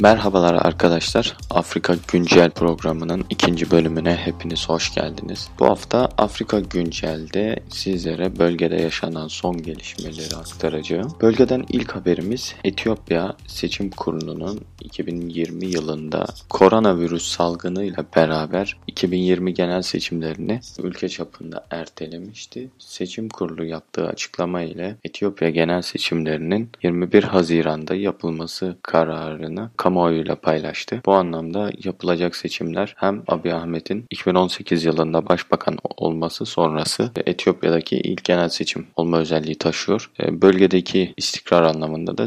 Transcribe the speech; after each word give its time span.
Merhabalar 0.00 0.54
arkadaşlar. 0.54 1.36
Afrika 1.50 1.96
Güncel 2.12 2.50
programının 2.50 3.24
ikinci 3.30 3.70
bölümüne 3.70 4.14
hepiniz 4.14 4.68
hoş 4.68 4.94
geldiniz. 4.94 5.48
Bu 5.60 5.66
hafta 5.66 6.08
Afrika 6.18 6.60
Güncel'de 6.60 7.56
sizlere 7.68 8.38
bölgede 8.38 8.76
yaşanan 8.76 9.28
son 9.28 9.62
gelişmeleri 9.62 10.36
aktaracağım. 10.36 11.12
Bölgeden 11.20 11.64
ilk 11.68 11.96
haberimiz 11.96 12.54
Etiyopya 12.64 13.36
Seçim 13.46 13.90
Kurulu'nun 13.90 14.60
2020 14.80 15.66
yılında 15.66 16.26
koronavirüs 16.50 17.28
salgını 17.28 17.84
ile 17.84 18.04
beraber 18.16 18.76
2020 18.86 19.54
genel 19.54 19.82
seçimlerini 19.82 20.60
ülke 20.82 21.08
çapında 21.08 21.66
ertelemişti. 21.70 22.68
Seçim 22.78 23.28
Kurulu 23.28 23.64
yaptığı 23.64 24.06
açıklama 24.08 24.62
ile 24.62 24.96
Etiyopya 25.04 25.50
genel 25.50 25.82
seçimlerinin 25.82 26.70
21 26.82 27.22
Haziran'da 27.22 27.94
yapılması 27.94 28.76
kararını 28.82 29.70
kamuoyuyla 29.88 30.34
paylaştı. 30.34 31.00
Bu 31.06 31.12
anlamda 31.12 31.70
yapılacak 31.84 32.36
seçimler 32.36 32.94
hem 32.96 33.22
Abiy 33.28 33.52
Ahmet'in 33.52 34.04
2018 34.10 34.84
yılında 34.84 35.28
başbakan 35.28 35.76
olması 35.96 36.46
sonrası 36.46 37.10
Etiyopya'daki 37.26 37.96
ilk 37.96 38.24
genel 38.24 38.48
seçim 38.48 38.86
olma 38.96 39.18
özelliği 39.18 39.54
taşıyor. 39.54 40.10
E, 40.20 40.42
bölgedeki 40.42 41.14
istikrar 41.16 41.62
anlamında 41.62 42.18
da 42.18 42.26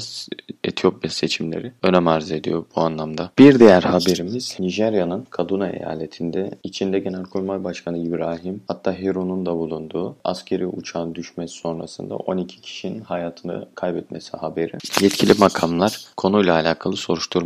Etiyopya 0.64 1.10
seçimleri 1.10 1.72
önem 1.84 2.08
arz 2.08 2.32
ediyor 2.32 2.64
bu 2.76 2.82
anlamda. 2.82 3.32
Bir 3.38 3.60
diğer 3.60 3.84
haberimiz 3.84 4.58
Nijerya'nın 4.60 5.28
Kaduna 5.30 5.70
eyaletinde 5.70 6.52
içinde 6.64 7.00
Genelkurmay 7.00 7.64
Başkanı 7.64 7.98
İbrahim 7.98 8.62
hatta 8.68 8.94
Hero'nun 8.94 9.46
da 9.46 9.56
bulunduğu 9.56 10.16
askeri 10.24 10.68
uçağın 10.68 11.16
düşmesi 11.16 11.54
sonrasında 11.54 12.16
12 12.16 12.62
kişinin 12.62 13.02
hayatını 13.02 13.68
kaybetmesi 13.76 14.38
haberi. 14.38 14.74
Yetkili 15.02 15.34
makamlar 15.40 16.06
konuyla 16.18 16.54
alakalı 16.54 16.98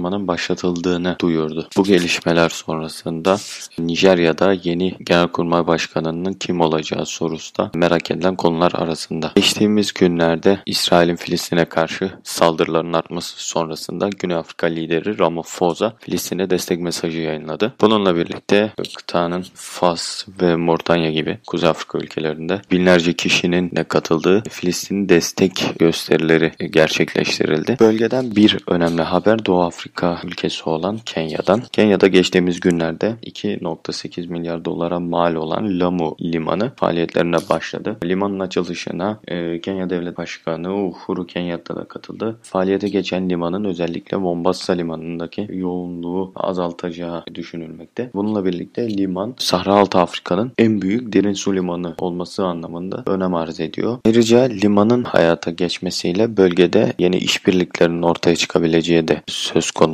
soruşturmanın 0.05 0.27
başlatıldığını 0.27 1.15
duyurdu. 1.21 1.67
Bu 1.77 1.83
gelişmeler 1.83 2.49
sonrasında 2.49 3.37
Nijerya'da 3.79 4.53
yeni 4.63 4.95
Genelkurmay 4.99 5.67
Başkanı'nın 5.67 6.33
kim 6.33 6.61
olacağı 6.61 7.05
sorusu 7.05 7.57
da 7.57 7.71
merak 7.75 8.11
edilen 8.11 8.35
konular 8.35 8.71
arasında. 8.75 9.31
Geçtiğimiz 9.35 9.93
günlerde 9.93 10.59
İsrail'in 10.65 11.15
Filistin'e 11.15 11.65
karşı 11.65 12.11
saldırılarının 12.23 12.93
artması 12.93 13.43
sonrasında 13.43 14.09
Güney 14.19 14.37
Afrika 14.37 14.67
lideri 14.67 15.19
Ramaphosa 15.19 15.93
Filistin'e 15.99 16.49
destek 16.49 16.79
mesajı 16.79 17.19
yayınladı. 17.19 17.73
Bununla 17.81 18.15
birlikte 18.15 18.71
kıtanın 18.97 19.45
Fas 19.53 20.25
ve 20.41 20.55
Moritanya 20.55 21.11
gibi 21.11 21.37
Kuzey 21.47 21.69
Afrika 21.69 21.97
ülkelerinde 21.97 22.61
binlerce 22.71 23.13
kişinin 23.13 23.71
de 23.75 23.83
katıldığı 23.83 24.43
Filistin 24.49 25.09
destek 25.09 25.73
gösterileri 25.79 26.51
gerçekleştirildi. 26.71 27.77
Bölgeden 27.79 28.35
bir 28.35 28.57
önemli 28.67 29.01
haber 29.01 29.45
Doğu 29.45 29.63
Afrika 29.63 29.94
ülkesi 30.23 30.69
olan 30.69 30.97
Kenya'dan. 31.05 31.61
Kenya'da 31.71 32.07
geçtiğimiz 32.07 32.59
günlerde 32.59 33.15
2.8 33.23 34.27
milyar 34.27 34.65
dolara 34.65 34.99
mal 34.99 35.35
olan 35.35 35.79
Lamu 35.79 36.15
Limanı 36.21 36.71
faaliyetlerine 36.75 37.37
başladı. 37.49 37.97
Limanın 38.03 38.39
açılışına 38.39 39.19
e, 39.27 39.61
Kenya 39.61 39.89
Devlet 39.89 40.17
Başkanı 40.17 40.85
Uhuru 40.85 41.27
Kenyatta 41.27 41.75
da 41.75 41.83
katıldı. 41.87 42.37
Faaliyete 42.41 42.89
geçen 42.89 43.29
limanın 43.29 43.63
özellikle 43.63 44.17
Mombasa 44.17 44.73
limanındaki 44.73 45.47
yoğunluğu 45.53 46.31
azaltacağı 46.35 47.23
düşünülmekte. 47.35 48.09
Bununla 48.13 48.45
birlikte 48.45 48.97
liman 48.97 49.33
Sahra-Altı 49.37 49.97
Afrika'nın 49.99 50.51
en 50.57 50.81
büyük 50.81 51.13
derin 51.13 51.33
su 51.33 51.55
limanı 51.55 51.95
olması 51.99 52.45
anlamında 52.45 53.03
önem 53.07 53.35
arz 53.35 53.59
ediyor. 53.59 53.97
Ayrıca 54.05 54.39
limanın 54.39 55.03
hayata 55.03 55.51
geçmesiyle 55.51 56.37
bölgede 56.37 56.93
yeni 56.99 57.17
işbirliklerinin 57.17 58.01
ortaya 58.01 58.35
çıkabileceği 58.35 59.07
de 59.07 59.21
söz 59.27 59.71
konusu. 59.71 59.84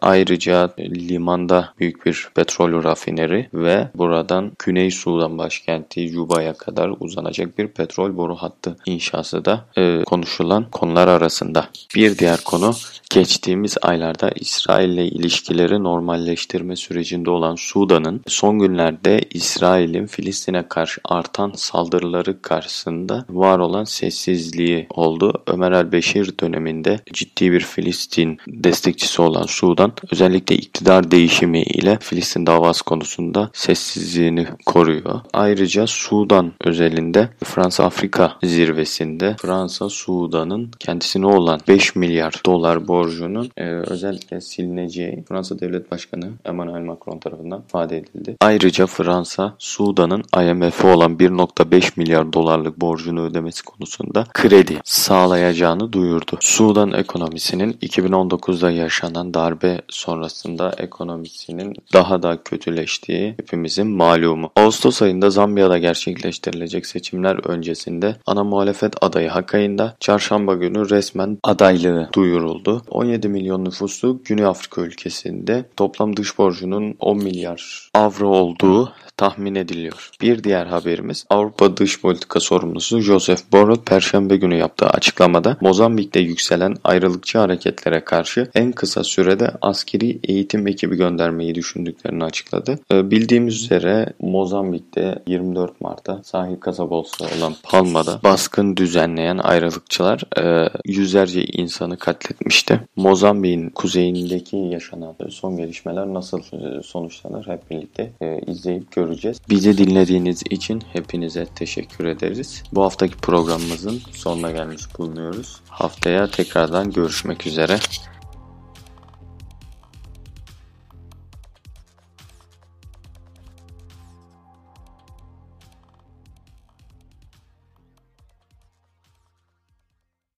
Ayrıca 0.00 0.70
limanda 0.78 1.74
büyük 1.80 2.06
bir 2.06 2.28
petrol 2.34 2.84
rafineri 2.84 3.48
ve 3.54 3.88
buradan 3.94 4.52
Güney 4.58 4.90
Sudan 4.90 5.38
başkenti 5.38 6.08
Juba'ya 6.08 6.52
kadar 6.52 6.92
uzanacak 7.00 7.58
bir 7.58 7.68
petrol 7.68 8.16
boru 8.16 8.34
hattı 8.36 8.76
inşası 8.86 9.44
da 9.44 9.64
e, 9.76 10.04
konuşulan 10.04 10.70
konular 10.70 11.08
arasında. 11.08 11.68
Bir 11.94 12.18
diğer 12.18 12.40
konu 12.44 12.74
geçtiğimiz 13.10 13.76
aylarda 13.82 14.30
İsrail 14.30 14.90
ile 14.90 15.06
ilişkileri 15.06 15.82
normalleştirme 15.82 16.76
sürecinde 16.76 17.30
olan 17.30 17.54
Sudan'ın 17.54 18.20
son 18.26 18.58
günlerde 18.58 19.20
İsrail'in 19.30 20.06
Filistin'e 20.06 20.68
karşı 20.68 21.00
artan 21.04 21.52
saldırıları 21.56 22.42
karşısında 22.42 23.24
var 23.30 23.58
olan 23.58 23.84
sessizliği 23.84 24.86
oldu. 24.90 25.42
Ömer 25.46 25.72
el-Beşir 25.72 26.38
döneminde 26.40 27.00
ciddi 27.12 27.52
bir 27.52 27.60
Filistin 27.60 28.38
destekçisi 28.48 29.22
olan 29.22 29.46
Sudan 29.46 29.92
özellikle 30.12 30.54
iktidar 30.56 31.10
değişimi 31.10 31.62
ile 31.62 31.98
Filistin 32.00 32.46
davası 32.46 32.84
konusunda 32.84 33.50
sessizliğini 33.52 34.46
koruyor. 34.66 35.20
Ayrıca 35.32 35.86
Sudan 35.86 36.52
özelinde 36.64 37.28
Fransa-Afrika 37.44 38.36
zirvesinde 38.42 39.36
Fransa 39.42 39.88
Sudan'ın 39.88 40.70
kendisine 40.78 41.26
olan 41.26 41.60
5 41.68 41.96
milyar 41.96 42.34
dolar 42.46 42.88
borcunun 42.98 43.50
e, 43.56 43.64
özellikle 43.64 44.40
silineceği 44.40 45.24
Fransa 45.28 45.58
Devlet 45.58 45.90
Başkanı 45.90 46.30
Emmanuel 46.44 46.80
Macron 46.80 47.18
tarafından 47.18 47.62
ifade 47.68 47.96
edildi. 47.96 48.36
Ayrıca 48.40 48.86
Fransa 48.86 49.54
Sudan'ın 49.58 50.22
IMF'e 50.42 50.88
olan 50.88 51.16
1.5 51.16 51.92
milyar 51.96 52.32
dolarlık 52.32 52.80
borcunu 52.80 53.20
ödemesi 53.24 53.64
konusunda 53.64 54.24
kredi 54.32 54.76
sağlayacağını 54.84 55.92
duyurdu. 55.92 56.38
Sudan 56.40 56.92
ekonomisinin 56.92 57.72
2019'da 57.72 58.70
yaşanan 58.70 59.34
darbe 59.34 59.80
sonrasında 59.88 60.72
ekonomisinin 60.78 61.74
daha 61.92 62.22
da 62.22 62.42
kötüleştiği 62.44 63.30
hepimizin 63.30 63.86
malumu. 63.86 64.50
Ağustos 64.56 65.02
ayında 65.02 65.30
Zambiya'da 65.30 65.78
gerçekleştirilecek 65.78 66.86
seçimler 66.86 67.48
öncesinde 67.48 68.16
ana 68.26 68.44
muhalefet 68.44 69.02
adayı 69.02 69.28
Hakay'ında 69.28 69.96
çarşamba 70.00 70.54
günü 70.54 70.90
resmen 70.90 71.38
adaylığı 71.42 72.08
duyuruldu. 72.14 72.82
17 72.90 73.28
milyon 73.28 73.64
nüfuslu 73.64 74.20
Güney 74.24 74.44
Afrika 74.44 74.80
ülkesinde 74.80 75.64
toplam 75.76 76.16
dış 76.16 76.38
borcunun 76.38 76.94
10 76.98 77.18
milyar 77.18 77.90
avro 77.94 78.28
olduğu 78.28 78.92
tahmin 79.18 79.54
ediliyor. 79.54 80.10
Bir 80.22 80.44
diğer 80.44 80.66
haberimiz 80.66 81.26
Avrupa 81.30 81.76
Dış 81.76 82.00
Politika 82.00 82.40
Sorumlusu 82.40 83.00
Joseph 83.00 83.40
Borrell 83.52 83.76
Perşembe 83.76 84.36
günü 84.36 84.56
yaptığı 84.56 84.86
açıklamada 84.86 85.56
Mozambik'te 85.60 86.20
yükselen 86.20 86.76
ayrılıkçı 86.84 87.38
hareketlere 87.38 88.04
karşı 88.04 88.50
en 88.54 88.72
kısa 88.72 89.04
sürede 89.04 89.50
askeri 89.60 90.18
eğitim 90.24 90.66
ekibi 90.66 90.96
göndermeyi 90.96 91.54
düşündüklerini 91.54 92.24
açıkladı. 92.24 92.78
Ee, 92.92 93.10
bildiğimiz 93.10 93.54
üzere 93.64 94.12
Mozambik'te 94.20 95.22
24 95.26 95.80
Mart'ta 95.80 96.20
sahil 96.24 96.56
kasabası 96.56 97.24
olan 97.24 97.54
Palma'da 97.62 98.20
baskın 98.22 98.76
düzenleyen 98.76 99.38
ayrılıkçılar 99.38 100.22
e, 100.38 100.70
yüzlerce 100.84 101.44
insanı 101.44 101.96
katletmişti. 101.96 102.77
Mozambik'in 102.96 103.70
kuzeyindeki 103.70 104.56
yaşanan 104.56 105.16
son 105.28 105.56
gelişmeler 105.56 106.06
nasıl 106.06 106.38
e, 106.40 106.82
sonuçlanır 106.82 107.46
hep 107.46 107.70
birlikte 107.70 108.10
e, 108.20 108.40
izleyip 108.46 108.92
göreceğiz. 108.92 109.40
Bizi 109.50 109.78
dinlediğiniz 109.78 110.42
için 110.50 110.82
hepinize 110.92 111.46
teşekkür 111.46 112.04
ederiz. 112.04 112.62
Bu 112.72 112.82
haftaki 112.82 113.16
programımızın 113.16 114.00
sonuna 114.12 114.50
gelmiş 114.50 114.82
bulunuyoruz. 114.98 115.60
Haftaya 115.68 116.30
tekrardan 116.30 116.90
görüşmek 116.90 117.46
üzere. 117.46 117.78